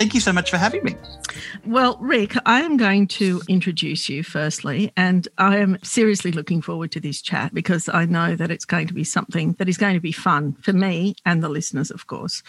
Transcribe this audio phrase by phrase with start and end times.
[0.00, 0.96] Thank you so much for having me.
[1.66, 6.90] Well, Rick, I am going to introduce you firstly, and I am seriously looking forward
[6.92, 9.92] to this chat because I know that it's going to be something that is going
[9.92, 12.42] to be fun for me and the listeners, of course.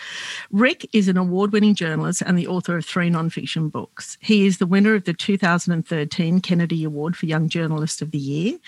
[0.50, 4.18] Rick is an award winning journalist and the author of three nonfiction books.
[4.22, 8.60] He is the winner of the 2013 Kennedy Award for Young Journalist of the Year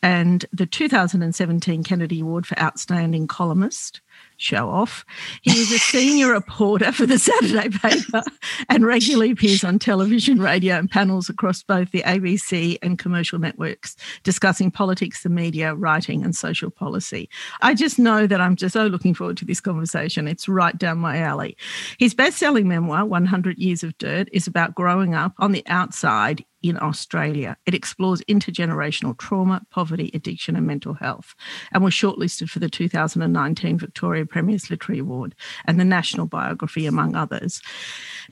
[0.00, 4.00] and the 2017 Kennedy Award for Outstanding Columnist
[4.38, 5.04] show off.
[5.42, 8.22] He is a senior reporter for the Saturday paper
[8.68, 13.96] and regularly appears on television, radio, and panels across both the ABC and commercial networks
[14.22, 17.28] discussing politics, the media, writing, and social policy.
[17.60, 20.28] I just know that I'm just so looking forward to this conversation.
[20.28, 21.56] It's right down my alley.
[21.98, 26.44] His best selling memoir, 100 Years of Dirt, is about growing up on the outside
[26.62, 27.56] in Australia.
[27.66, 31.34] It explores intergenerational trauma, poverty, addiction, and mental health,
[31.72, 37.14] and was shortlisted for the 2019 Victoria Premier's Literary Award and the National Biography, among
[37.14, 37.62] others.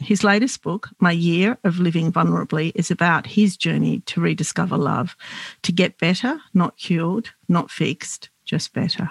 [0.00, 5.16] His latest book, My Year of Living Vulnerably, is about his journey to rediscover love,
[5.62, 9.10] to get better, not cured, not fixed, just better.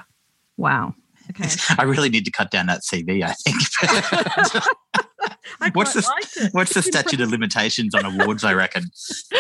[0.58, 0.96] Wow.
[1.30, 1.50] Okay.
[1.78, 4.66] I really need to cut down that CV, I think.
[5.74, 8.44] what's the what's the statute of limitations on awards?
[8.44, 8.84] I reckon.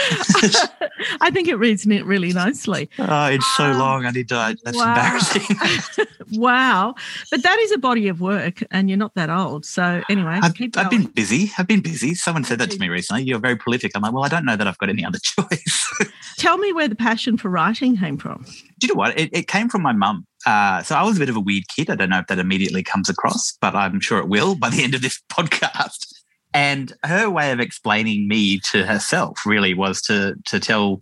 [1.21, 2.89] I think it reads it really nicely.
[2.99, 4.05] Oh, it's so um, long.
[4.05, 4.55] I need to.
[4.63, 4.95] That's wow.
[4.95, 5.57] embarrassing.
[6.31, 6.95] wow,
[7.31, 9.65] but that is a body of work, and you're not that old.
[9.65, 11.51] So anyway, I've, I've been busy.
[11.57, 12.15] I've been busy.
[12.15, 13.23] Someone said that to me recently.
[13.23, 13.91] You're very prolific.
[13.95, 15.93] I'm like, well, I don't know that I've got any other choice.
[16.37, 18.45] Tell me where the passion for writing came from.
[18.79, 19.17] Do you know what?
[19.19, 20.25] It, it came from my mum.
[20.45, 21.89] Uh, so I was a bit of a weird kid.
[21.89, 24.83] I don't know if that immediately comes across, but I'm sure it will by the
[24.83, 26.13] end of this podcast.
[26.53, 31.01] And her way of explaining me to herself really was to to tell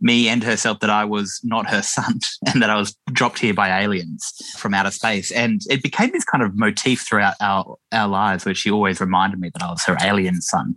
[0.00, 3.52] me and herself that I was not her son and that I was dropped here
[3.52, 5.32] by aliens from outer space.
[5.32, 9.40] And it became this kind of motif throughout our, our lives where she always reminded
[9.40, 10.76] me that I was her alien son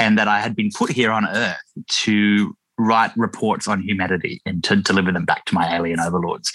[0.00, 1.56] and that I had been put here on Earth
[2.02, 6.52] to write reports on humanity and to deliver them back to my alien overlords.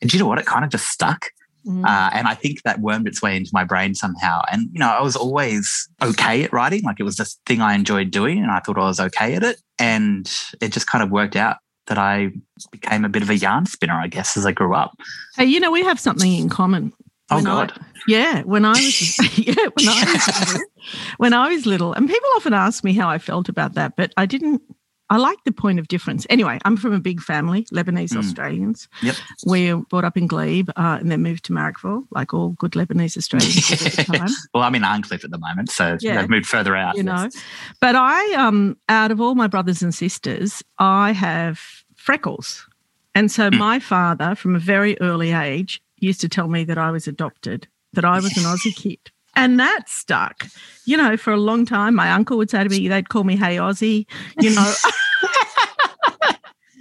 [0.00, 0.38] And do you know what?
[0.38, 1.26] It kind of just stuck.
[1.66, 1.84] Mm.
[1.84, 4.42] Uh, and I think that wormed its way into my brain somehow.
[4.50, 6.82] And, you know, I was always okay at writing.
[6.82, 9.42] Like it was this thing I enjoyed doing and I thought I was okay at
[9.42, 9.60] it.
[9.78, 10.30] And
[10.60, 12.30] it just kind of worked out that I
[12.70, 14.92] became a bit of a yarn spinner, I guess, as I grew up.
[15.36, 16.92] Hey, you know, we have something in common.
[17.30, 17.72] Oh God!
[17.74, 20.66] I, yeah, when I was yeah when I was little,
[21.16, 24.12] when I was little, and people often ask me how I felt about that, but
[24.16, 24.62] I didn't
[25.12, 26.26] I like the point of difference.
[26.30, 28.16] Anyway, I'm from a big family, Lebanese mm.
[28.16, 28.88] Australians.
[29.02, 29.16] Yep.
[29.44, 32.70] We were brought up in Glebe uh, and then moved to Marrickville, like all good
[32.70, 34.28] Lebanese Australians at the time.
[34.54, 36.18] well, I'm in Arncliffe at the moment, so yeah.
[36.18, 36.96] they've moved further out.
[36.96, 37.28] You know,
[37.78, 41.60] but I, um, out of all my brothers and sisters, I have
[41.94, 42.66] freckles.
[43.14, 43.58] And so mm.
[43.58, 47.68] my father, from a very early age, used to tell me that I was adopted,
[47.92, 49.10] that I was an Aussie kid.
[49.34, 50.46] And that stuck,
[50.84, 51.94] you know, for a long time.
[51.94, 54.06] My uncle would say to me, they'd call me Hey Aussie,
[54.40, 54.72] you know.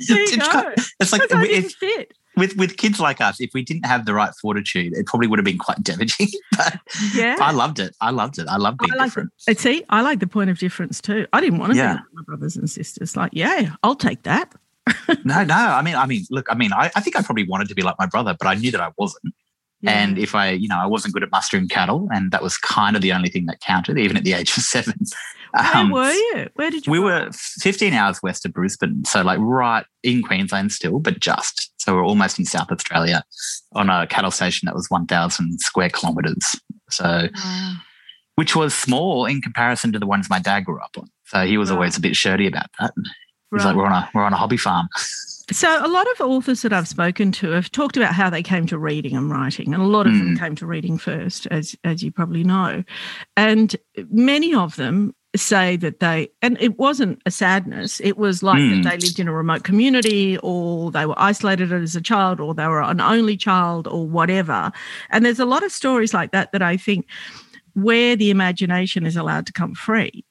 [0.10, 0.74] you go.
[1.00, 2.14] It's like I didn't fit.
[2.38, 5.38] With with kids like us, if we didn't have the right fortitude, it probably would
[5.38, 6.30] have been quite damaging.
[6.58, 6.80] but
[7.14, 7.94] yeah, I loved it.
[8.00, 8.48] I loved it.
[8.48, 9.32] I loved being I different.
[9.48, 9.60] It.
[9.60, 11.28] See, I like the point of difference too.
[11.34, 11.94] I didn't want to yeah.
[11.94, 13.18] be like my brothers and sisters.
[13.18, 14.54] Like, yeah, I'll take that.
[15.26, 15.56] no, no.
[15.56, 16.48] I mean, I mean, look.
[16.50, 18.56] I mean, I, I think I probably wanted to be like my brother, but I
[18.56, 19.34] knew that I wasn't.
[19.82, 19.92] Yeah.
[19.92, 22.96] And if I, you know, I wasn't good at mustering cattle, and that was kind
[22.96, 24.96] of the only thing that counted, even at the age of seven.
[25.54, 26.50] Um, Where were you?
[26.54, 26.92] Where did you?
[26.92, 31.72] We were 15 hours west of Brisbane, so like right in Queensland still, but just.
[31.78, 33.24] So we're almost in South Australia
[33.74, 36.60] on a cattle station that was 1,000 square kilometres.
[36.90, 37.74] So, wow.
[38.36, 41.08] which was small in comparison to the ones my dad grew up on.
[41.26, 42.94] So he was always a bit shirty about that.
[43.52, 43.68] He's right.
[43.68, 44.88] like, we're on a we're on a hobby farm.
[45.52, 48.66] So, a lot of authors that I've spoken to have talked about how they came
[48.68, 50.20] to reading and writing, and a lot of mm.
[50.20, 52.84] them came to reading first, as as you probably know,
[53.36, 53.76] and
[54.10, 58.84] many of them say that they, and it wasn't a sadness, it was like Mm.
[58.84, 62.54] that they lived in a remote community or they were isolated as a child or
[62.54, 64.72] they were an only child or whatever.
[65.10, 67.08] And there's a lot of stories like that that I think
[67.76, 70.26] where the imagination is allowed to come free,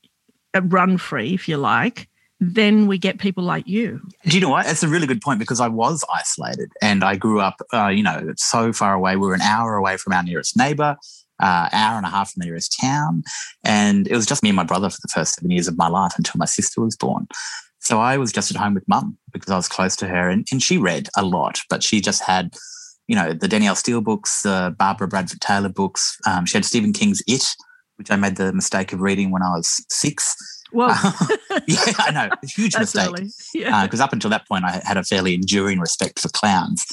[0.55, 2.06] uh, run free, if you like,
[2.40, 4.00] then we get people like you.
[4.26, 4.66] Do you know what?
[4.66, 8.02] It's a really good point because I was isolated and I grew up, uh, you
[8.02, 9.16] know, so far away.
[9.16, 10.96] We were an hour away from our nearest neighbor,
[11.38, 13.25] uh, hour and a half from the nearest town.
[13.62, 15.88] And it was just me and my brother for the first seven years of my
[15.88, 17.28] life until my sister was born.
[17.81, 20.46] So I was just at home with mum because I was close to her and,
[20.50, 22.54] and she read a lot, but she just had,
[23.06, 26.16] you know, the Danielle Steel books, the Barbara Bradford Taylor books.
[26.26, 27.44] Um, she had Stephen King's It,
[27.96, 30.37] which I made the mistake of reading when I was six.
[30.72, 30.88] Well,
[31.67, 32.31] yeah, I know.
[32.43, 33.31] A huge that's mistake early.
[33.55, 33.84] Yeah.
[33.84, 36.84] because up until that point I had a fairly enduring respect for clowns.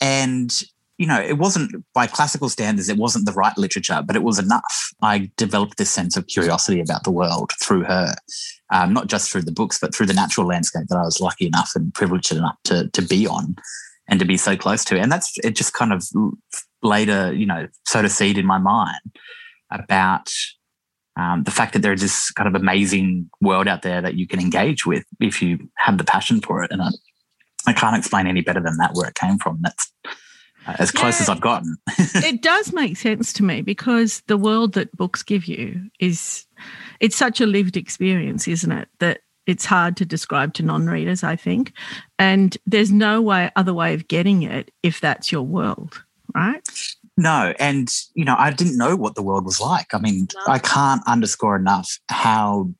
[0.00, 0.52] And,
[0.98, 4.38] you know, it wasn't by classical standards, it wasn't the right literature, but it was
[4.38, 4.90] enough.
[5.02, 8.14] I developed this sense of curiosity about the world through her,
[8.70, 11.46] um, not just through the books, but through the natural landscape that I was lucky
[11.46, 13.56] enough and privileged enough to, to be on
[14.08, 14.98] and to be so close to.
[14.98, 16.04] And that's, it just kind of
[16.82, 19.00] later, you know, sowed a seed in my mind
[19.70, 20.30] about
[21.16, 24.40] um, the fact that there's this kind of amazing world out there that you can
[24.40, 26.70] engage with if you have the passion for it.
[26.70, 26.88] And I,
[27.66, 29.58] I can't explain any better than that where it came from.
[29.62, 29.92] That's
[30.66, 31.22] uh, as close Yeah.
[31.24, 31.76] as I've gotten.
[31.98, 36.46] it does make sense to me because the world that books give you is
[37.00, 41.36] it's such a lived experience isn't it that it's hard to describe to non-readers i
[41.36, 41.72] think
[42.18, 46.02] and there's no way other way of getting it if that's your world
[46.34, 46.62] right
[47.16, 49.94] No, and you know, I didn't know what the world was like.
[49.94, 50.52] I mean, No.
[50.52, 52.70] I can't underscore enough how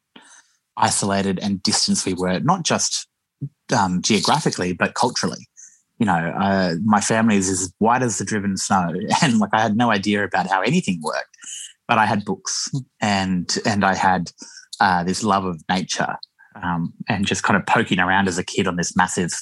[0.76, 3.06] isolated and distant we were, not just
[3.76, 5.46] um, geographically, but culturally.
[5.98, 8.92] You know, uh, my family is as white as the driven snow,
[9.22, 11.36] and like I had no idea about how anything worked.
[11.86, 12.68] But I had books,
[13.00, 14.32] and and I had
[14.80, 16.16] uh, this love of nature,
[16.60, 19.32] um, and just kind of poking around as a kid on this massive,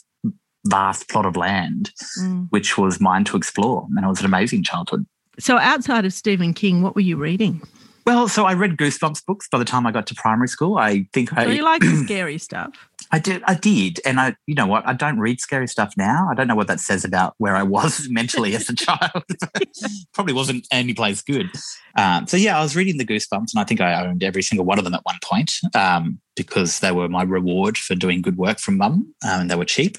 [0.67, 2.47] vast plot of land Mm.
[2.50, 3.87] which was mine to explore.
[3.97, 5.06] And it was an amazing childhood.
[5.38, 7.61] so outside of stephen king what were you reading
[8.05, 10.76] Well, so I read Goosebumps books by the time I got to primary school.
[10.76, 12.70] I think so I, you like the scary stuff
[13.14, 14.87] I did, I did, and I, you know what?
[14.87, 16.29] I don't read scary stuff now.
[16.31, 19.23] I don't know what that says about where I was mentally as a child.
[20.15, 21.50] Probably wasn't any place good.
[21.99, 24.65] Um, so yeah, I was reading the Goosebumps, and I think I owned every single
[24.65, 28.38] one of them at one point um, because they were my reward for doing good
[28.38, 29.99] work from mum, um, and they were cheap.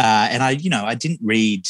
[0.00, 1.66] Uh, and I, you know, I didn't read.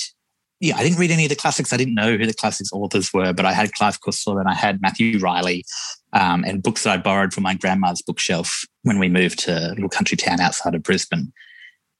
[0.61, 1.73] Yeah, I didn't read any of the classics.
[1.73, 4.55] I didn't know who the classics authors were, but I had Clive Cussler and I
[4.55, 5.65] had Matthew Reilly,
[6.13, 9.71] um, and books that I borrowed from my grandma's bookshelf when we moved to a
[9.71, 11.33] little country town outside of Brisbane.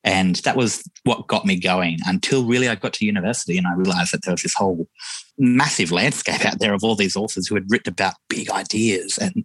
[0.05, 3.75] And that was what got me going until really I got to university and I
[3.75, 4.89] realized that there was this whole
[5.37, 9.19] massive landscape out there of all these authors who had written about big ideas.
[9.19, 9.45] And,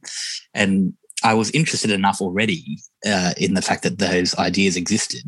[0.53, 0.93] and
[1.25, 2.63] I was interested enough already
[3.05, 5.23] uh, in the fact that those ideas existed.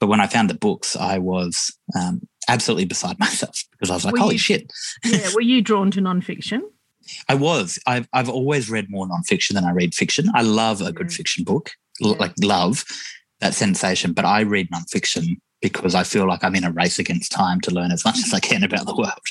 [0.00, 1.54] But when I found the books, I was
[1.98, 4.72] um, absolutely beside myself because I was like, Were holy you- shit.
[5.04, 6.60] yeah were you drawn to nonfiction
[7.28, 7.78] I was.
[7.86, 10.26] I've I've always read more nonfiction than I read fiction.
[10.34, 11.16] I love a good Yeah.
[11.16, 12.14] fiction book, Yeah.
[12.20, 12.84] like love
[13.40, 14.12] that sensation.
[14.12, 15.24] But I read nonfiction
[15.60, 18.32] because I feel like I'm in a race against time to learn as much as
[18.32, 19.28] I can about the world.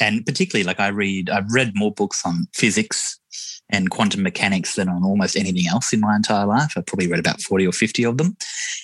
[0.00, 3.18] And particularly, like I read, I've read more books on physics
[3.70, 6.74] and quantum mechanics than on almost anything else in my entire life.
[6.76, 8.36] I've probably read about forty or fifty of them.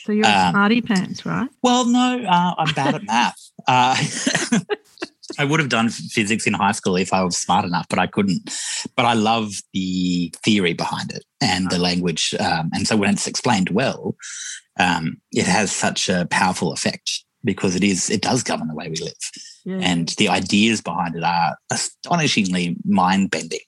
[0.04, 3.40] so you're a Um, smarty pants right Well, no, uh, I'm bad at math.
[3.68, 3.96] Uh,
[5.38, 8.06] I would have done physics in high school if I was smart enough, but I
[8.08, 8.50] couldn't.
[8.96, 12.34] But I love the theory behind it and the language.
[12.40, 14.16] Um, and so when it's explained well,
[14.78, 18.88] um, it has such a powerful effect because it is it does govern the way
[18.88, 19.14] we live
[19.64, 23.60] yeah and the ideas behind it are astonishingly mind bending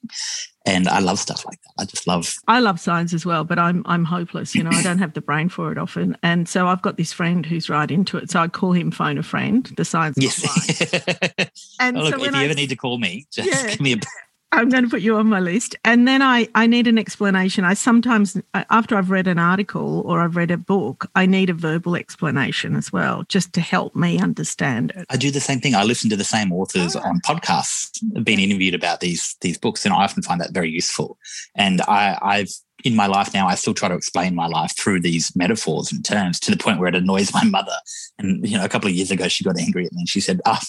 [0.65, 3.57] and i love stuff like that i just love I love science as well, but
[3.57, 4.53] I'm I'm hopeless.
[4.53, 7.13] You know, I don't have the brain for it often, and so I've got this
[7.13, 8.29] friend who's right into it.
[8.31, 10.17] So I call him phone a friend, the science.
[10.19, 10.41] yes.
[11.79, 13.71] And Oh, look, so if you I, ever need to call me, just Yeah.
[13.71, 13.97] give me a.
[14.53, 17.65] I'm going to put you on my list, and then I I need an explanation.
[17.65, 18.37] I sometimes
[18.69, 22.75] after I've read an article or I've read a book, I need a verbal explanation
[22.75, 25.05] as well, just to help me understand it.
[25.09, 25.75] I do the same thing.
[25.75, 27.01] I listen to the same authors Oh.
[27.01, 31.17] on podcasts, being interviewed about these these books, and I often find that very useful.
[31.55, 32.51] And I, I've
[32.83, 36.03] in my life now, I still try to explain my life through these metaphors and
[36.03, 37.75] terms to the point where it annoys my mother.
[38.19, 40.19] And you know, a couple of years ago, she got angry at me and she
[40.19, 40.61] said, "Ah,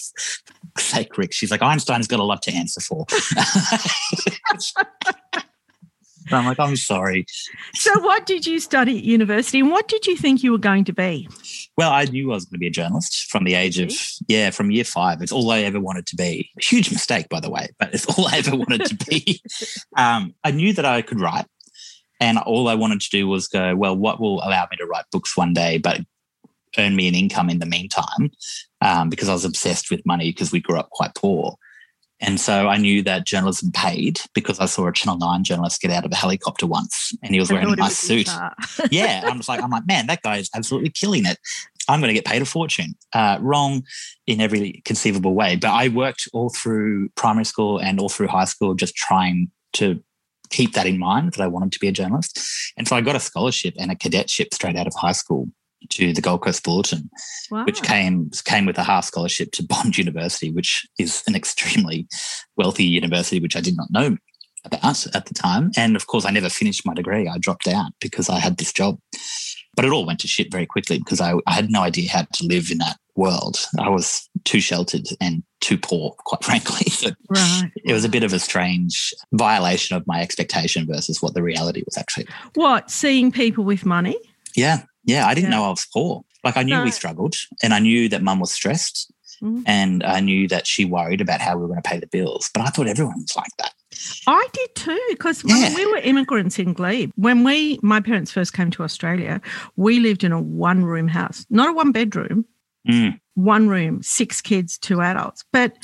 [0.74, 3.06] for sake, Rick." She's like, "Einstein's got a lot to answer for."
[6.28, 7.26] So I'm like, I'm sorry.
[7.74, 10.84] So, what did you study at university, and what did you think you were going
[10.84, 11.28] to be?
[11.76, 13.92] Well, I knew I was going to be a journalist from the age of,
[14.26, 15.20] yeah, from year five.
[15.20, 16.50] It's all I ever wanted to be.
[16.60, 19.40] Huge mistake, by the way, but it's all I ever wanted to be.
[19.96, 21.46] Um, I knew that I could write.
[22.20, 25.04] And all I wanted to do was go, well, what will allow me to write
[25.10, 26.00] books one day, but
[26.78, 28.30] earn me an income in the meantime?
[28.80, 31.56] Um, because I was obsessed with money because we grew up quite poor.
[32.20, 35.90] And so I knew that journalism paid because I saw a Channel 9 journalist get
[35.90, 38.28] out of a helicopter once and he was wearing a nice suit.
[38.90, 39.22] yeah.
[39.24, 41.38] I'm just like, I'm like, man, that guy is absolutely killing it.
[41.88, 42.94] I'm going to get paid a fortune.
[43.12, 43.82] Uh, wrong
[44.26, 45.56] in every conceivable way.
[45.56, 50.02] But I worked all through primary school and all through high school just trying to
[50.54, 52.40] keep that in mind that I wanted to be a journalist.
[52.76, 55.48] And so I got a scholarship and a cadetship straight out of high school
[55.90, 57.10] to the Gold Coast Bulletin,
[57.50, 57.64] wow.
[57.64, 62.06] which came came with a half scholarship to Bond University, which is an extremely
[62.56, 64.16] wealthy university, which I did not know
[64.64, 65.70] about at the time.
[65.76, 67.28] And of course, I never finished my degree.
[67.28, 68.98] I dropped out because I had this job.
[69.76, 72.22] But it all went to shit very quickly because I, I had no idea how
[72.22, 73.58] to live in that world.
[73.78, 76.86] I was too sheltered and too poor, quite frankly.
[76.94, 77.72] So right.
[77.84, 81.82] It was a bit of a strange violation of my expectation versus what the reality
[81.84, 82.26] was actually.
[82.54, 84.16] What, seeing people with money?
[84.54, 84.84] Yeah.
[85.04, 85.26] Yeah.
[85.26, 85.56] I didn't yeah.
[85.56, 86.24] know I was poor.
[86.44, 86.84] Like I knew no.
[86.84, 89.62] we struggled and I knew that mum was stressed mm.
[89.66, 92.50] and I knew that she worried about how we were going to pay the bills.
[92.54, 93.72] But I thought everyone was like that.
[94.26, 95.54] I did too, because yeah.
[95.56, 99.40] when we were immigrants in Glebe, when we, my parents first came to Australia,
[99.76, 102.44] we lived in a one room house, not a one bedroom,
[102.88, 103.18] mm.
[103.34, 105.44] one room, six kids, two adults.
[105.52, 105.76] But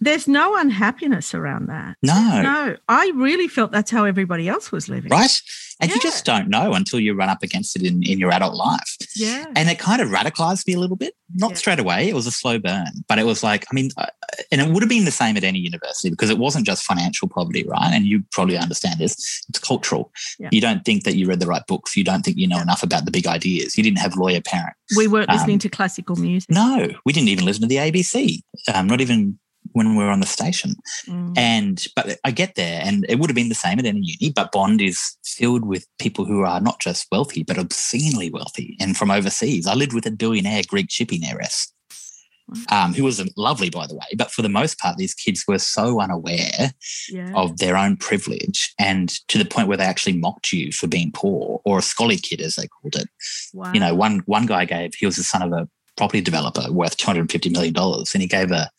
[0.00, 1.96] there's no unhappiness around that.
[2.02, 2.42] No.
[2.42, 2.76] No.
[2.88, 5.10] I really felt that's how everybody else was living.
[5.10, 5.40] Right.
[5.82, 5.96] And yeah.
[5.96, 8.96] you just don't know until you run up against it in, in your adult life.
[9.16, 9.46] Yeah.
[9.56, 11.14] And it kind of radicalized me a little bit.
[11.34, 11.56] Not yeah.
[11.56, 12.08] straight away.
[12.08, 13.90] It was a slow burn, but it was like, I mean,
[14.52, 17.28] and it would have been the same at any university because it wasn't just financial
[17.28, 17.90] poverty, right?
[17.92, 19.14] And you probably understand this.
[19.48, 20.12] It's cultural.
[20.38, 20.50] Yeah.
[20.52, 21.96] You don't think that you read the right books.
[21.96, 23.76] You don't think you know enough about the big ideas.
[23.76, 24.78] You didn't have lawyer parents.
[24.96, 26.48] We weren't um, listening to classical music.
[26.48, 28.42] No, we didn't even listen to the ABC.
[28.72, 29.38] Um, not even
[29.72, 30.74] when we were on the station.
[31.06, 31.36] Mm.
[31.36, 34.32] And but I get there, and it would have been the same at any uni.
[34.32, 38.96] But Bond is filled with people who are not just wealthy, but obscenely wealthy, and
[38.96, 39.66] from overseas.
[39.66, 41.72] I lived with a billionaire Greek shipping heiress.
[42.70, 44.04] Um, who was lovely, by the way.
[44.14, 46.72] But for the most part, these kids were so unaware
[47.08, 47.32] yeah.
[47.34, 51.12] of their own privilege and to the point where they actually mocked you for being
[51.14, 53.08] poor or a scully kid, as they called it.
[53.54, 53.72] Wow.
[53.72, 56.96] You know, one one guy gave, he was the son of a property developer worth
[56.96, 57.74] $250 million.
[57.76, 58.70] And he gave a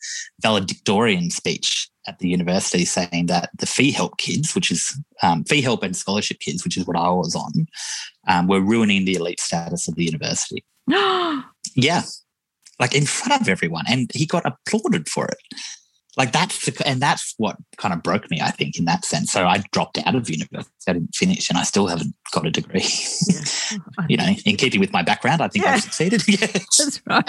[0.42, 5.62] valedictorian speech at the university saying that the fee help kids, which is um, fee
[5.62, 7.66] help and scholarship kids, which is what I was on,
[8.28, 10.64] um, were ruining the elite status of the university.
[10.88, 12.02] yeah.
[12.80, 13.84] Like in front of everyone.
[13.88, 15.58] And he got applauded for it
[16.16, 19.32] like that's the, and that's what kind of broke me, I think, in that sense.
[19.32, 20.70] So I dropped out of university.
[20.86, 22.86] I didn't finish, and I still haven't got a degree.
[23.26, 23.78] Yeah.
[24.08, 25.72] you know, in keeping with my background, I think yeah.
[25.72, 26.22] I've succeeded.
[26.28, 27.24] That's right.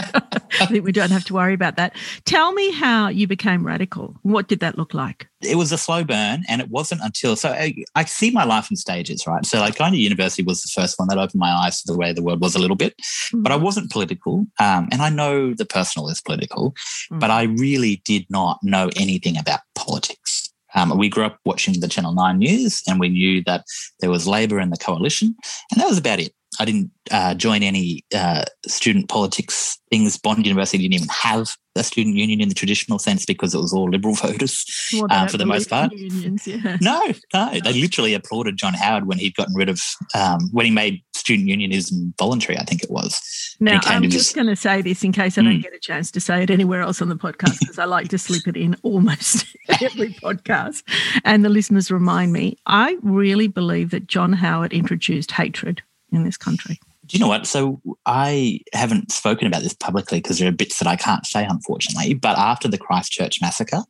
[0.62, 1.96] I think we don't have to worry about that.
[2.26, 4.16] Tell me how you became radical.
[4.22, 5.28] What did that look like?
[5.46, 8.70] It was a slow burn, and it wasn't until so I, I see my life
[8.70, 9.46] in stages, right?
[9.46, 11.98] So, like going to university was the first one that opened my eyes to the
[11.98, 13.44] way the world was a little bit, mm-hmm.
[13.44, 17.20] but I wasn't political, um, and I know the personal is political, mm-hmm.
[17.20, 20.52] but I really did not know anything about politics.
[20.76, 23.64] Um, we grew up watching the Channel 9 news and we knew that
[24.02, 25.36] there was Labor in the coalition,
[25.72, 26.34] and that was about it.
[26.60, 30.18] I didn't uh, join any uh, student politics things.
[30.18, 33.74] Bond University didn't even have a student union in the traditional sense because it was
[33.74, 35.92] all liberal voters well, um, for the most part.
[35.92, 36.78] Unions, yeah.
[36.82, 37.02] No,
[37.34, 39.82] no, they literally applauded John Howard when he'd gotten rid of
[40.14, 42.58] um, when he made student unionism voluntary.
[42.58, 43.56] I think it was.
[43.60, 44.34] Now I'm just his...
[44.34, 45.64] going to say this in case I don't mm.
[45.64, 48.18] get a chance to say it anywhere else on the podcast because I like to
[48.18, 49.46] slip it in almost
[49.82, 50.84] every podcast,
[51.24, 52.58] and the listeners remind me.
[52.66, 55.82] I really believe that John Howard introduced hatred
[56.16, 56.80] in this country.
[57.06, 57.46] Do you know what?
[57.46, 61.46] So I haven't spoken about this publicly because there are bits that I can't say,
[61.46, 62.16] unfortunately.
[62.16, 63.84] But after the Christchurch massacre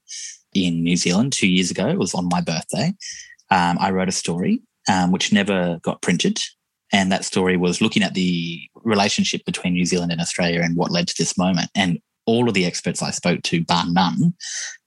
[0.53, 2.93] in New Zealand two years ago, it was on my birthday.
[3.51, 6.39] Um, I wrote a story um, which never got printed.
[6.91, 10.91] And that story was looking at the relationship between New Zealand and Australia and what
[10.91, 11.69] led to this moment.
[11.75, 14.33] And all of the experts I spoke to, bar none,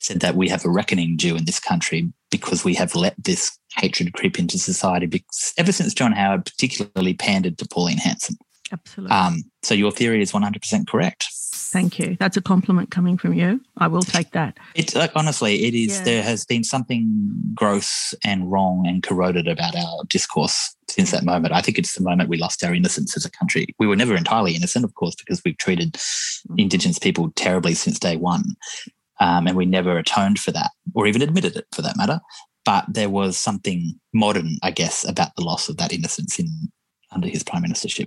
[0.00, 3.57] said that we have a reckoning due in this country because we have let this
[3.76, 8.37] hatred creep into society because ever since John Howard particularly pandered to Pauline Hanson.
[8.73, 9.16] Absolutely.
[9.16, 11.26] Um, so your theory is 100% correct.
[11.70, 12.16] Thank you.
[12.18, 13.60] That's a compliment coming from you.
[13.76, 14.56] I will take that.
[14.75, 15.98] It's like honestly, it is.
[15.98, 16.04] Yeah.
[16.04, 17.06] There has been something
[17.54, 21.52] gross and wrong and corroded about our discourse since that moment.
[21.52, 23.66] I think it's the moment we lost our innocence as a country.
[23.78, 26.54] We were never entirely innocent, of course, because we've treated mm-hmm.
[26.58, 28.44] Indigenous people terribly since day one,
[29.20, 32.20] um, and we never atoned for that or even admitted it, for that matter.
[32.64, 36.48] But there was something modern, I guess, about the loss of that innocence in
[37.10, 38.06] under his prime ministership.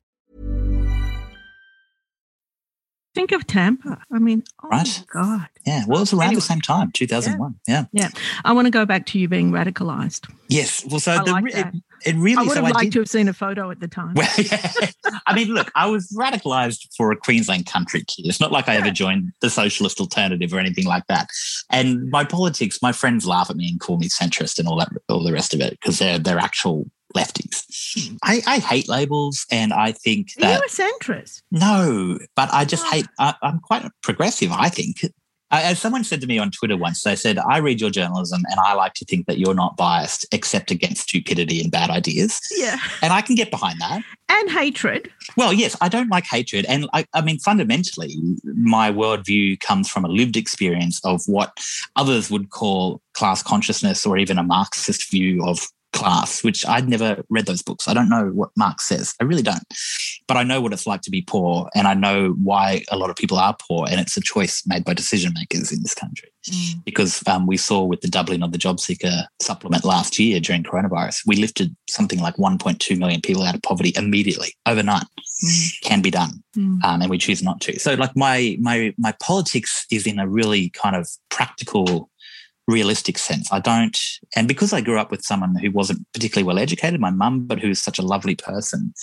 [3.13, 4.01] Think of Tampa.
[4.11, 5.03] I mean, oh Right.
[5.13, 5.47] my God.
[5.65, 5.83] Yeah.
[5.87, 6.35] Well, it was around Anyway.
[6.35, 7.55] the same time, 2001.
[7.67, 7.85] Yeah.
[7.91, 8.09] Yeah.
[8.45, 10.31] I want to go back to you being radicalized.
[10.47, 10.85] Yes.
[10.89, 11.65] Well, so I the, like it,
[12.05, 13.87] it really, I would so have liked did, to have seen a photo at the
[13.87, 14.13] time.
[14.15, 14.71] Well, yeah.
[15.27, 18.25] I mean, look, I was radicalized for a Queensland country kid.
[18.27, 21.29] It's not like I ever joined the socialist alternative or anything like that.
[21.69, 24.89] And my politics, my friends laugh at me and call me centrist and all that,
[25.09, 28.15] all the rest of it because they're they're actual lefties.
[28.23, 30.69] I, I hate labels, and I think Are you that a
[31.03, 31.41] centrist?
[31.51, 32.91] no, but I just Oh.
[32.91, 33.07] hate.
[33.19, 34.51] I, I'm quite progressive.
[34.51, 35.05] I think.
[35.53, 38.57] As someone said to me on Twitter once, they said, I read your journalism and
[38.61, 42.39] I like to think that you're not biased except against stupidity and bad ideas.
[42.57, 42.77] Yeah.
[43.01, 44.01] And I can get behind that.
[44.29, 45.11] And hatred.
[45.35, 46.63] Well, yes, I don't like hatred.
[46.69, 48.15] And I, I mean, fundamentally,
[48.45, 51.51] my worldview comes from a lived experience of what
[51.97, 57.23] others would call class consciousness or even a Marxist view of class, which I'd never
[57.29, 57.87] read those books.
[57.87, 59.13] I don't know what Marx says.
[59.19, 59.63] I really don't.
[60.27, 63.09] But I know what it's like to be poor and I know why a lot
[63.09, 63.87] of people are poor.
[63.89, 66.29] And it's a choice made by decision makers in this country
[66.85, 70.63] because um, we saw with the doubling of the job seeker supplement last year during
[70.63, 75.05] coronavirus, we lifted something like 1.2 million people out of poverty immediately, overnight.
[75.83, 76.83] Can be done, Mm.
[76.83, 77.79] um, and we choose not to.
[77.79, 82.10] So, like my my my politics is in a really kind of practical,
[82.67, 83.51] realistic sense.
[83.51, 83.97] I don't,
[84.35, 87.59] and because I grew up with someone who wasn't particularly well educated, my mum, but
[87.59, 88.93] who's such a lovely person.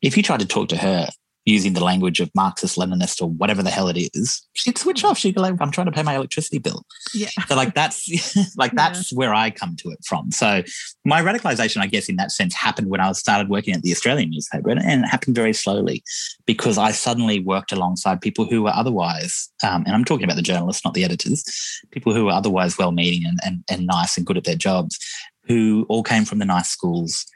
[0.00, 1.08] If you tried to talk to her
[1.44, 5.18] using the language of Marxist Leninist or whatever the hell it is, she'd switch off.
[5.18, 7.28] She'd be like, "I'm trying to pay my electricity bill." Yeah.
[7.48, 8.08] So like that's
[8.56, 8.76] like Yeah.
[8.90, 10.30] that's where I come to it from.
[10.30, 10.62] So
[11.04, 14.30] my radicalization, I guess, in that sense, happened when I started working at the Australian
[14.30, 16.02] newspaper, and, it happened very slowly
[16.46, 20.42] because I suddenly worked alongside people who were otherwise, um, and I'm talking about the
[20.42, 21.44] journalists, not the editors,
[21.90, 24.98] people who were otherwise well-meaning and, and and nice and good at their jobs,
[25.44, 27.26] who all came from the nice schools.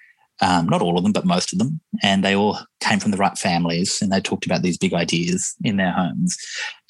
[0.43, 1.81] Um, not all of them, but most of them.
[2.03, 5.55] And they all came from the right families and they talked about these big ideas
[5.65, 6.37] in their homes.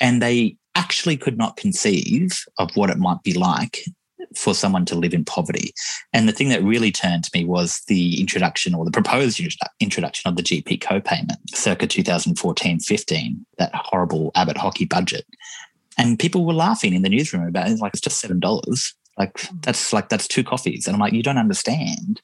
[0.00, 3.84] And they actually could not conceive of what it might be like
[4.34, 5.72] for someone to live in poverty.
[6.12, 9.40] And the thing that really turned to me was the introduction or the proposed
[9.80, 15.26] introduction of the GP copayment circa 2014 15, that horrible Abbott Hockey budget.
[15.98, 17.72] And people were laughing in the newsroom about it.
[17.72, 18.92] It's like, it's just $7.
[19.18, 20.86] Like, that's like, that's two coffees.
[20.86, 22.20] And I'm like, you don't understand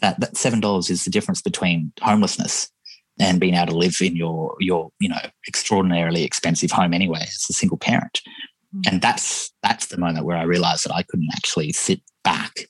[0.00, 2.70] that, that $7 is the difference between homelessness
[3.20, 7.46] and being able to live in your your you know extraordinarily expensive home anyway as
[7.48, 8.20] a single parent.
[8.86, 12.60] And that's that's the moment where i realized that i couldn't actually sit back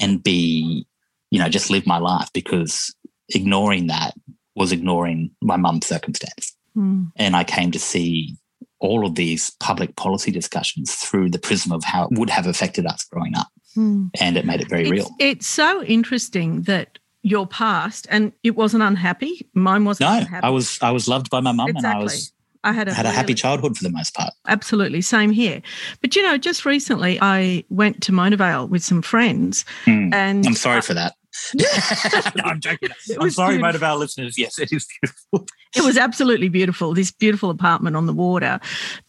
[0.00, 0.86] and be
[1.30, 2.94] you know just live my life because
[3.28, 4.14] ignoring that
[4.54, 6.56] was ignoring my mum's circumstance.
[6.74, 7.10] Mm.
[7.16, 8.34] and i came to see
[8.78, 12.86] all of these public policy discussions through the prism of how it would have affected
[12.86, 14.10] us growing up Mm.
[14.20, 18.56] and it made it very It's, real it's so interesting that your past, and it
[18.56, 19.48] wasn't unhappy.
[19.54, 20.44] Mine wasn't no unhappy.
[20.44, 22.32] i was i was loved by my mum and i was
[22.64, 25.62] I had a, had a happy childhood for the most part Absolutely, same here.
[26.00, 30.12] But you know, just recently I went to Mona Vale with some friends, Mm.
[30.14, 31.14] and I'm sorry for that.
[32.36, 32.90] no, I'm joking.
[33.20, 33.58] I'm sorry, beautiful.
[33.58, 34.38] Mona Vale listeners.
[34.38, 35.46] Yes, it is beautiful.
[35.74, 38.60] It was absolutely beautiful, this beautiful apartment on the water.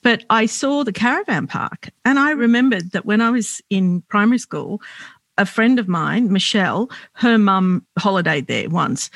[0.02, 4.38] But I saw the caravan park and I remembered that when I was in primary
[4.38, 4.82] school,
[5.38, 9.10] a friend of mine, Michelle, her mum holidayed there once.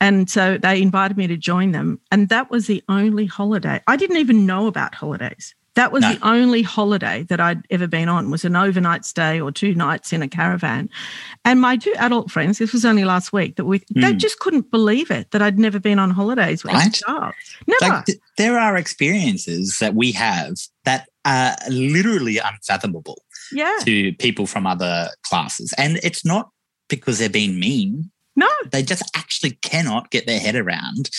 [0.00, 2.00] And so they invited me to join them.
[2.10, 3.82] And that was the only holiday.
[3.86, 5.54] I didn't even know about holidays.
[5.74, 6.14] That was No.
[6.14, 10.12] the only holiday that I'd ever been on was an overnight stay or two nights
[10.12, 10.88] in a caravan.
[11.44, 14.18] And my two adult friends, this was only last week, that we they Mm.
[14.18, 16.86] just couldn't believe it that I'd never been on holidays with Right.
[16.96, 17.34] a child.
[17.66, 17.92] Never.
[17.94, 23.76] Like th- there are experiences that we have that are literally unfathomable yeah.
[23.84, 26.50] to people from other classes, and it's not
[26.88, 28.10] because they're being mean.
[28.36, 28.48] No.
[28.70, 31.10] They just actually cannot get their head around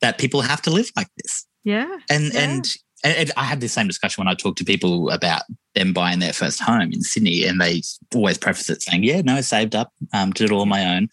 [0.00, 1.46] that people have to live like this.
[1.64, 1.86] Yeah.
[2.10, 2.40] and Yeah.
[2.40, 5.42] and and I had the same discussion when I talk to people about
[5.74, 7.82] them buying their first home in Sydney, and they
[8.14, 11.08] always preface it saying, "Yeah, no, saved up, um, did it all on my own."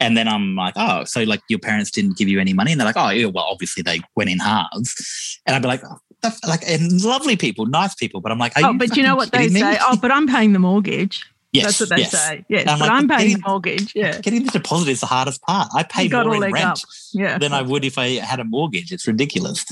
[0.00, 2.80] And then I'm like, "Oh, so like your parents didn't give you any money?" And
[2.80, 5.98] they're like, "Oh, yeah, well, obviously they went in halves." And I'd be like, oh,
[6.22, 9.16] that's like, and lovely people, nice people, but I'm like, Oh, you but you know
[9.16, 9.60] what they me?
[9.60, 9.76] say?
[9.80, 11.26] Oh, but I'm paying the mortgage.
[11.52, 12.10] Yes, That's what they yes.
[12.12, 12.44] say.
[12.48, 13.92] Yes, And I'm but like, I'm paying the mortgage.
[13.94, 14.18] Yeah.
[14.22, 15.68] Getting the deposit is the hardest part.
[15.74, 16.52] I pay more in up.
[16.52, 17.38] rent Yeah.
[17.38, 18.92] than I would if I had a mortgage.
[18.92, 19.64] It's ridiculous.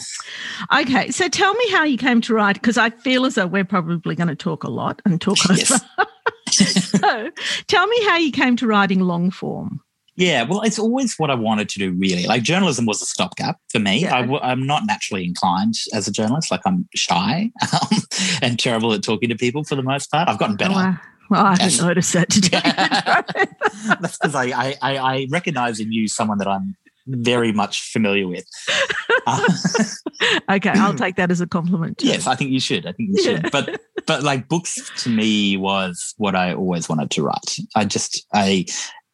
[0.75, 3.65] Okay, so tell me how you came to write because I feel as though we're
[3.65, 5.71] probably going to talk a lot and talk Yes.
[5.73, 5.85] over.
[6.51, 7.31] so,
[7.69, 9.81] tell me how you came to writing long form.
[10.17, 12.27] Yeah, well, it's always what I wanted to do, really.
[12.27, 14.01] Like journalism was a stopgap for me.
[14.01, 14.17] Yeah.
[14.17, 16.51] I w- I'm not naturally inclined as a journalist.
[16.51, 17.99] Like I'm shy um,
[18.43, 20.29] and terrible at talking to people for the most part.
[20.29, 20.73] I've gotten better.
[20.73, 20.99] Oh, wow.
[21.31, 21.81] Well, I haven't Yes.
[21.81, 22.61] noticed that today.
[24.01, 28.27] That's because I, I, I, I recognize in you someone that I'm very much familiar
[28.29, 28.45] with.
[29.27, 29.49] Uh,
[30.53, 31.99] okay, I'll take that as a compliment.
[31.99, 32.09] Too.
[32.09, 32.87] yes, I think you should.
[32.87, 33.43] I think you should.
[33.45, 33.49] Yeah.
[33.51, 37.57] But but like books to me was what I always wanted to write.
[37.75, 38.67] I just I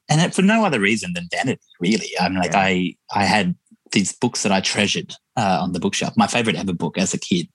[0.08, 2.10] and it, for no other reason than vanity, really.
[2.20, 2.60] I'm like Yeah.
[2.60, 3.54] I I had
[3.92, 6.14] these books that I treasured uh, on the bookshelf.
[6.16, 7.48] My favorite ever book as a kid,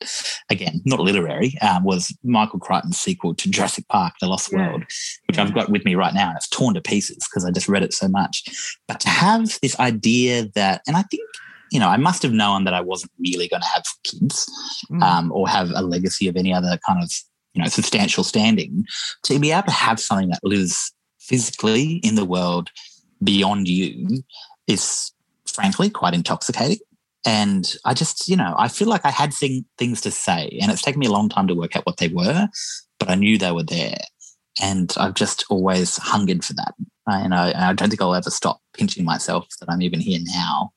[0.50, 4.60] again, not literary, um, was Michael Crichton's sequel to Jurassic Park: The Lost Yeah.
[4.70, 4.84] World,
[5.28, 5.44] which Yeah.
[5.44, 7.84] I've got with me right now, and it's torn to pieces because I just read
[7.84, 8.44] it so much.
[8.88, 11.24] But to have this idea that, and I think.
[11.74, 14.46] You know, I must have known that I wasn't really going to have kids
[14.92, 15.02] Mm.
[15.02, 17.10] um, or have a legacy of any other kind of
[17.54, 18.84] you know substantial standing
[19.24, 20.92] to be able to have something that lives
[21.22, 22.70] physically in the world
[23.24, 24.22] beyond you
[24.68, 25.14] is
[25.54, 26.80] frankly quite intoxicating.
[27.24, 30.72] And i just you know i feel like i had thing, things to say and
[30.72, 32.48] it's taken me a long time to work out what they were
[32.98, 34.00] but i knew they were there.
[34.60, 36.74] And i've just always hungered for that.
[37.08, 40.20] I, and I, I don't think i'll ever stop pinching myself that i'm even here
[40.24, 40.72] now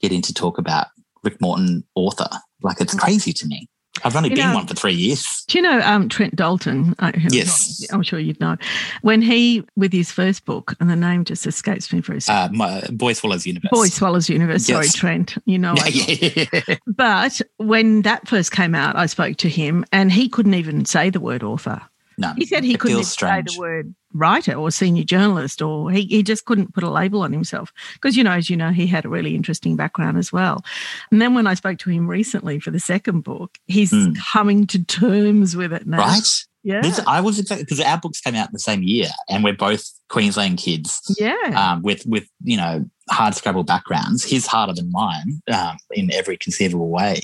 [0.00, 0.86] getting to talk about
[1.24, 2.30] rick morton author.
[2.62, 3.00] Like it's mm.
[3.00, 3.68] crazy to me
[4.04, 6.94] i've only You been know- one for three years Do you know um, Trent Dalton?
[7.30, 7.84] Yes.
[7.92, 8.56] I'm sure you'd know.
[9.02, 12.54] When he, with his first book, and the name just escapes me for a second.
[12.54, 14.66] uh, my boy swallows universe Boy Swallows Universe.
[14.66, 15.36] Sorry, Trent.
[15.44, 16.46] You know, yeah.
[16.86, 21.10] But when that first came out, I spoke to him and he couldn't even say
[21.10, 21.80] the word author.
[22.18, 26.22] No He said he couldn't say the word writer or senior journalist, or he, he
[26.22, 27.72] just couldn't put a label on himself.
[27.94, 30.64] Because, you know, as you know, he had a really interesting background as well.
[31.10, 34.16] And then when I spoke to him recently for the second book, he's Mm.
[34.32, 35.98] coming to terms with it now.
[35.98, 36.22] right
[36.62, 36.80] Yeah.
[36.80, 39.52] This, I was exactly because our books came out in the same year, and we're
[39.56, 41.34] both Queensland kids yeah.
[41.54, 44.24] um, with with you know hard scrabble backgrounds.
[44.24, 47.20] His harder than mine um, in every conceivable way,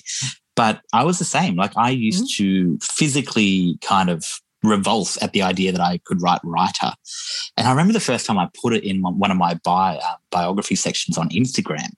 [0.57, 1.57] but I was the same.
[1.57, 4.27] Like I used to physically kind of
[4.63, 6.93] revulse at the idea that I could write writer,
[7.57, 10.17] and I remember the first time I put it in one of my bi- uh,
[10.31, 11.91] biography sections on Instagram.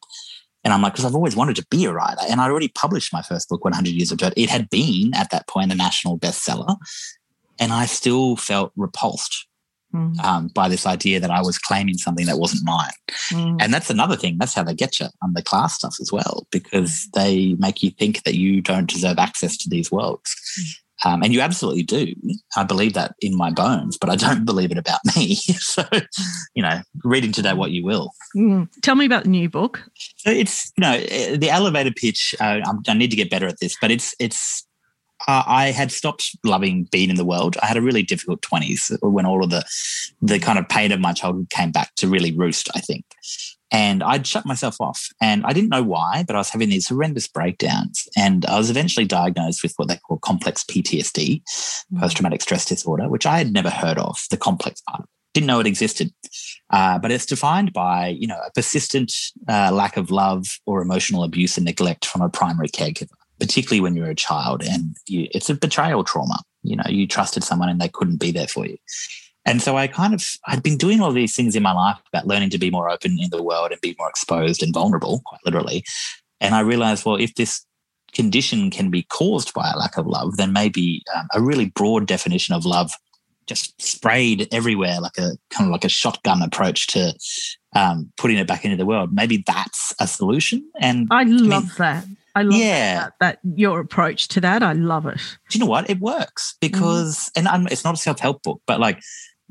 [0.64, 2.20] And I'm like, because I've always wanted to be a writer.
[2.29, 4.33] And I already published my first book, 100 Years of Dirt.
[4.37, 6.77] It had been at that point a national bestseller.
[7.59, 9.48] And I still felt repulsed
[9.94, 12.92] Mm, um, by this idea that I was claiming something that wasn't mine.
[13.31, 13.59] mm.
[13.61, 14.38] And that's another thing.
[14.38, 17.90] That's how they get you on the class stuff as well, because they make you
[17.90, 20.35] think that you don't deserve access to these worlds.
[21.05, 22.15] Um, and you absolutely do.
[22.57, 25.35] I believe that in my bones, but I don't believe it about me.
[25.59, 25.85] so,
[26.55, 28.12] you know, read into that what you will.
[28.37, 28.69] Mm.
[28.83, 29.83] Tell me about the new book.
[30.17, 32.35] So it's you know eh, the elevator pitch.
[32.41, 34.67] Uh, I'm, I need to get better at this, but it's it's.
[35.29, 37.57] Uh, I had stopped loving being in the world.
[37.62, 39.65] I had a really difficult twenties when all of the
[40.21, 42.69] the kind of pain of my childhood came back to really roost.
[42.75, 43.05] I think,
[43.73, 46.89] and I'd shut myself off, and I didn't know why, but I was having these
[46.89, 51.43] horrendous breakdowns, and I was eventually diagnosed with what they call complex PTSD,
[51.99, 54.19] post traumatic stress disorder, which I had never heard of.
[54.31, 55.09] The complex part.
[55.35, 56.13] Didn't know it existed.
[56.69, 59.13] Uh, but it's defined by you know a persistent
[59.49, 63.09] uh, lack of love or emotional abuse and neglect from a primary caregiver,
[63.41, 66.39] particularly when you're a child, and you, it's a betrayal trauma.
[66.63, 68.77] You know, you trusted someone and they couldn't be there for you.
[69.45, 72.27] And so I kind of I'd been doing all these things in my life about
[72.27, 75.41] learning to be more open in the world and be more exposed and vulnerable, quite
[75.45, 75.85] literally.
[76.41, 77.65] And I realized, well, if this
[78.13, 82.07] condition can be caused by a lack of love, then maybe um, a really broad
[82.07, 82.93] definition of love
[83.47, 87.13] just sprayed everywhere like a kind of like a shotgun approach to
[87.75, 89.11] um, putting it back into the world.
[89.13, 90.69] Maybe that's a solution.
[90.81, 92.05] And I love that.
[92.35, 92.95] I love Yeah.
[93.01, 94.63] that, that your approach to that.
[94.63, 95.19] I love it.
[95.51, 95.91] do you know what?
[95.91, 99.01] It works because, and I'm, it's not a self help book, but like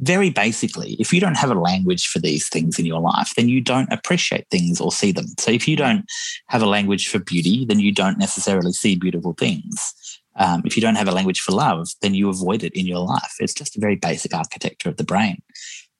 [0.01, 3.47] very basically, if you don't have a language for these things in your life, then
[3.47, 5.27] you don't appreciate things or see them.
[5.39, 6.05] So if you don't
[6.47, 9.93] have a language for beauty, then you don't necessarily see beautiful things.
[10.37, 12.99] Um, if you don't have a language for love, then you avoid it in your
[12.99, 13.35] life.
[13.39, 15.41] It's just a very basic architecture of the brain.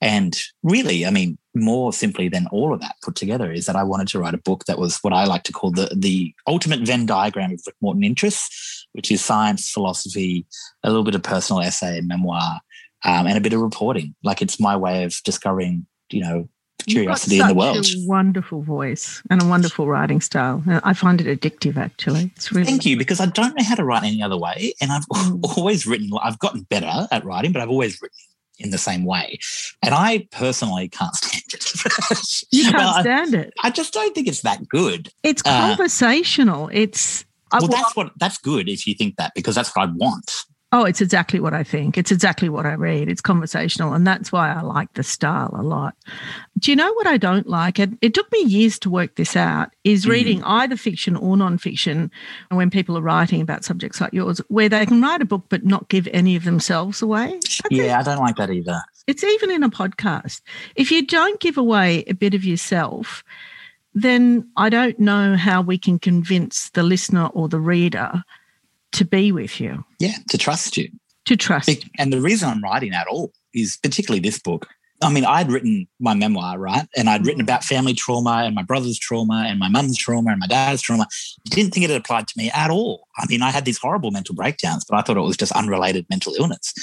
[0.04, 3.84] And really, I mean, more simply than all of that put together is that I
[3.84, 6.80] wanted to write a book that was what I like to call the the ultimate
[6.80, 10.46] Venn diagram of Rick Morton interests, which is science, philosophy,
[10.84, 12.62] a little bit of personal essay and memoir,
[13.04, 14.16] um, and a bit of reporting.
[14.24, 16.50] Like it's my way of discovering, you know,
[16.86, 17.86] curiosity in the world.
[17.86, 20.64] A wonderful voice and a wonderful writing style.
[20.84, 21.78] I find it addictive.
[21.78, 22.66] Actually, it's really.
[22.66, 25.58] Thank you, because I don't know how to write any other way, and I've mm.
[25.58, 26.10] always written.
[26.22, 28.18] I've gotten better at writing, but I've always written
[28.60, 29.40] in the same way.
[29.82, 32.44] And I personally can't stand it.
[32.52, 33.54] you can't well, stand I, it.
[33.64, 35.10] I just don't think it's that good.
[35.24, 36.66] It's uh, conversational.
[36.66, 39.92] Uh, it's well, that's what that's good if you think that because that's what I
[39.94, 40.46] want.
[40.74, 41.98] Oh, it's exactly what I think.
[41.98, 43.10] It's exactly what I read.
[43.10, 43.94] It's conversational.
[43.94, 45.96] And that's why I like the style a lot.
[46.60, 47.78] Do you know what I don't like?
[47.78, 50.12] It, it took me years to work this out is mm.
[50.12, 52.10] reading either fiction or nonfiction
[52.50, 55.44] And when people are writing about subjects like yours, where they can write a book
[55.50, 57.38] but not give any of themselves away.
[57.66, 58.82] I yeah, I don't like that either.
[59.08, 60.40] It's even in a podcast.
[60.78, 63.26] If you don't give away a bit of yourself,
[63.94, 68.24] then I don't know how we can convince the listener or the reader
[68.94, 69.84] to be with you.
[70.00, 70.90] Yeah, to trust you.
[71.26, 71.86] To trust.
[71.98, 74.68] And the reason I'm writing at all is particularly this book.
[75.04, 76.88] I mean, I'd written my memoir, right?
[76.96, 77.46] And I'd written mm.
[77.46, 81.08] about family trauma and my brother's trauma and my mum's trauma and my dad's trauma.
[81.46, 83.08] Didn't think it had applied to me at all.
[83.18, 86.06] I mean, I had these horrible mental breakdowns, but I thought it was just unrelated
[86.10, 86.74] mental illness.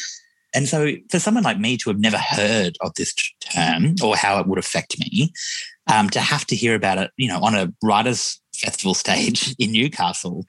[0.55, 4.41] And so, for someone like me to have never heard of this term or how
[4.41, 5.33] it would affect me,
[5.93, 9.73] um, to have to hear about it, you know, on a writers' festival stage in
[9.73, 10.47] Newcastle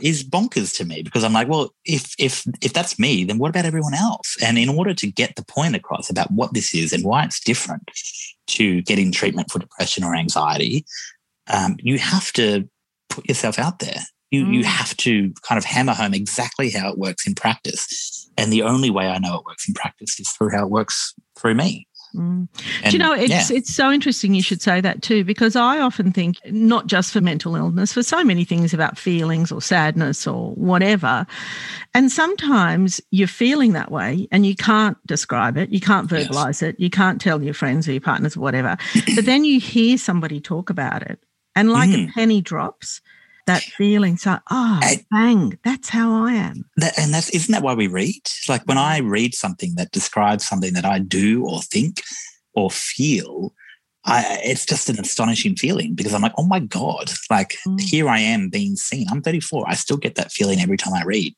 [0.00, 3.50] is bonkers to me because I'm like, well, if if if that's me, then what
[3.50, 4.36] about everyone else?
[4.42, 7.40] And in order to get the point across about what this is and why it's
[7.40, 7.90] different
[8.48, 10.84] to getting treatment for depression or anxiety,
[11.48, 12.68] um, you have to
[13.08, 14.00] put yourself out there.
[14.30, 14.54] You mm.
[14.54, 18.28] you have to kind of hammer home exactly how it works in practice.
[18.36, 21.14] And the only way I know it works in practice is through how it works
[21.38, 21.86] through me.
[22.14, 22.48] Mm.
[22.84, 23.56] Do you know, it's yeah.
[23.56, 27.20] it's so interesting you should say that too, because I often think not just for
[27.20, 31.26] mental illness, for so many things about feelings or sadness or whatever.
[31.94, 36.62] And sometimes you're feeling that way and you can't describe it, you can't verbalize yes.
[36.62, 38.76] it, you can't tell your friends or your partners or whatever.
[39.14, 41.18] but then you hear somebody talk about it.
[41.56, 42.08] And like mm.
[42.08, 43.00] a penny drops,
[43.46, 44.16] that feeling.
[44.16, 46.64] So, oh, I, bang, that's how I am.
[46.76, 48.28] That, and that's isn't that why we read?
[48.48, 52.02] Like when I read something that describes something that I do or think
[52.54, 53.52] or feel,
[54.06, 57.80] I, it's just an astonishing feeling because I'm like, oh my God, like mm.
[57.80, 59.06] here I am being seen.
[59.10, 59.64] I'm 34.
[59.66, 61.34] I still get that feeling every time I read.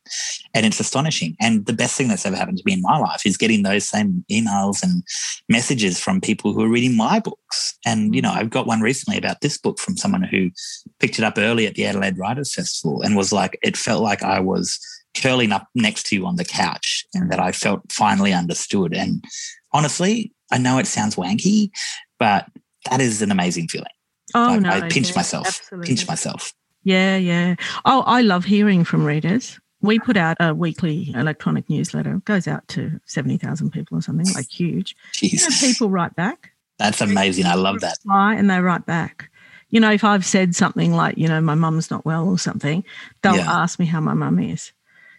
[0.53, 1.37] And it's astonishing.
[1.41, 3.89] And the best thing that's ever happened to me in my life is getting those
[3.89, 5.05] same emails and
[5.49, 7.79] messages from people who are reading my books.
[7.87, 8.37] And, you know, mm.
[8.37, 10.51] I've got one recently about this book from someone who
[10.99, 14.25] picked it up early at the Adelaide Writers Festival and was like, it felt like
[14.25, 14.81] I was
[15.17, 18.95] curling up next to you on the couch and that I felt finally understood.
[18.95, 19.25] And
[19.73, 21.71] honestly, I know it sounds wanky,
[22.19, 22.49] but
[22.91, 23.87] that is an amazing feeling.
[24.35, 25.89] Oh like, no, I pinch yeah, myself, absolutely.
[25.89, 26.53] pinch myself.
[26.83, 27.57] Yeah, yeah.
[27.85, 29.59] Oh, I love hearing from readers.
[29.83, 32.15] We put out a weekly electronic newsletter.
[32.15, 34.97] It goes out to seventy thousand people or something, like huge.
[35.21, 36.53] You know, people write back.
[36.79, 37.47] That's amazing.
[37.47, 37.99] I love that.
[38.07, 39.31] And they write back.
[39.71, 42.85] You know, if I've said something like, you know, my mum's not well or something,
[43.23, 43.51] they'll yeah.
[43.51, 44.73] ask me how my mum is.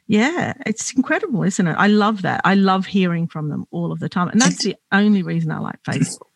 [0.08, 1.74] Yeah, it's incredible, isn't it?
[1.74, 2.40] I love that.
[2.46, 4.30] I love hearing from them all of the time.
[4.30, 6.30] And that's the only reason I like Facebook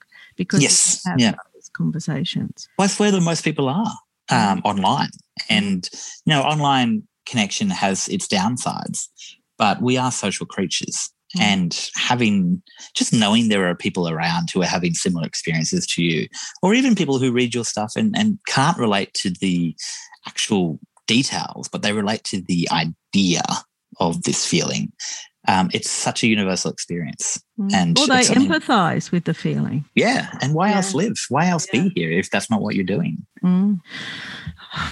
[0.45, 1.35] because yes, yeah.
[1.77, 2.67] conversations.
[2.77, 3.93] Well, that's where the most people are
[4.29, 4.61] um, mm.
[4.65, 5.11] online.
[5.49, 5.87] And,
[6.25, 9.07] you know, online connection has its downsides,
[9.57, 11.11] but we are social creatures.
[11.37, 11.41] Mm.
[11.41, 12.61] And having
[12.95, 16.27] just knowing there are people around who are having similar experiences to you,
[16.63, 19.75] or even people who read your stuff and, and can't relate to the
[20.27, 23.43] actual details, but they relate to the idea
[23.99, 24.91] of this feeling.
[25.47, 27.43] Um, it's such a universal experience.
[27.59, 27.73] Mm.
[27.73, 29.85] And or they empathize with the feeling.
[29.95, 30.29] Yeah.
[30.41, 30.77] And why yeah.
[30.77, 31.17] else live?
[31.29, 31.83] Why else yeah.
[31.83, 33.25] be here if that's not what you're doing?
[33.43, 33.79] Mm.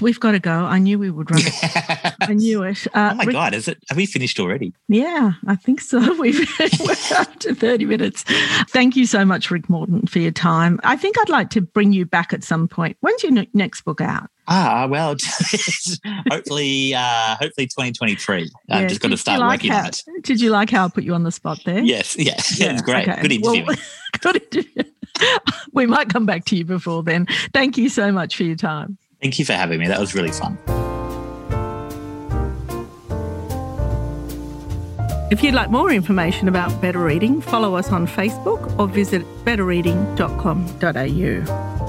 [0.02, 0.52] We've got to go.
[0.52, 1.42] I knew we would run.
[2.22, 2.86] I knew it.
[2.88, 3.78] Uh, oh my Rick, God, is it?
[3.90, 4.74] Have we finished already?
[4.88, 6.00] Yeah, I think so.
[6.20, 8.24] We've we're up to 30 minutes.
[8.70, 10.80] Thank you so much, Rick Morton, for your time.
[10.84, 12.98] I think I'd like to bring you back at some point.
[13.02, 14.30] When's your next book out?
[14.52, 15.16] Ah, well,
[16.32, 18.50] hopefully, uh, hopefully 2023.
[18.72, 20.04] I've just got to start like working how, on it.
[20.24, 21.84] Did you like how I put you on the spot there?
[21.84, 23.08] Yes, yes, yeah, it's great.
[23.08, 23.22] Okay.
[23.22, 23.66] Good interview.
[23.68, 23.78] Well,
[24.22, 24.84] good interview.
[25.74, 27.28] we might come back to you before then.
[27.54, 28.98] Thank you so much for your time.
[29.22, 29.88] Thank you for having me.
[29.88, 30.58] That was really fun.
[35.32, 41.88] If you'd like more information about better reading, follow us on Facebook or visit betterreading.com.au.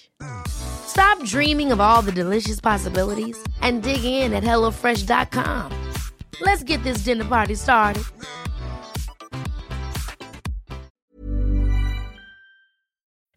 [0.47, 5.71] Stop dreaming of all the delicious possibilities and dig in at HelloFresh.com.
[6.41, 8.03] Let's get this dinner party started.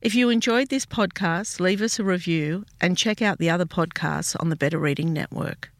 [0.04, 4.36] If you enjoyed this podcast, leave us a review and check out the other podcasts
[4.38, 5.73] on the Better Reading Network.